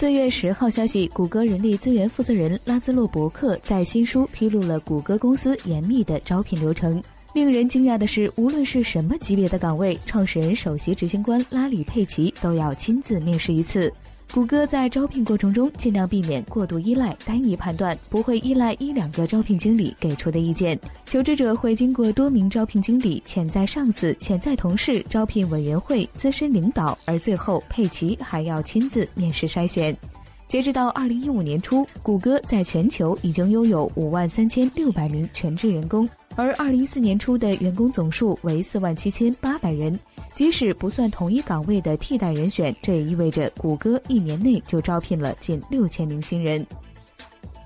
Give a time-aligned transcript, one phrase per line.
[0.00, 7.02] 四月十号消息，谷歌人力资源负责人拉兹洛伯克在新书披露了谷歌公司严密的招聘流程。
[7.34, 13.92] 令人惊讶的是，无论是什么级别的岗位，创始人首席执行官拉里·佩奇都要亲自面试一次。
[14.32, 20.78] 谷歌在招聘过程中尽量避免过度依赖单一判断，不会依赖一两个招聘经理给出的意见。
[21.04, 29.96] 求职者会经过多名招聘经理、潜在上司、潜在同事、招聘委员会、资深领导，而最后佩奇还要亲自面试筛选。
[30.46, 39.98] 截止到二零一五年初，谷歌在全球已经拥有五万三千六百名全职员工，而二零一四年初的员工总数为四万七千八百人。
[40.40, 46.66] 即使不算同一岗位的替代人选，这也意味着谷歌一年内就招聘了近六千名新人。